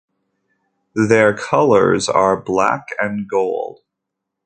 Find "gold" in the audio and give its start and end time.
3.29-3.81